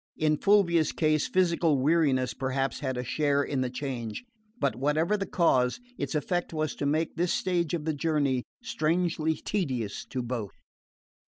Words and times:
In 0.17 0.37
Fulvia's 0.37 0.91
case 0.91 1.27
physical 1.27 1.77
weariness 1.79 2.33
perhaps 2.33 2.79
had 2.79 2.97
a 2.97 3.03
share 3.03 3.43
in 3.43 3.61
the 3.61 3.69
change; 3.69 4.23
but 4.57 4.75
whatever 4.75 5.15
the 5.15 5.27
cause, 5.27 5.79
its 5.95 6.15
effect 6.15 6.51
was 6.51 6.73
to 6.77 6.87
make 6.87 7.13
this 7.17 7.31
stage 7.31 7.75
of 7.75 7.85
the 7.85 7.93
journey 7.93 8.43
strangely 8.63 9.35
tedious 9.35 10.03
to 10.05 10.23
both. 10.23 10.53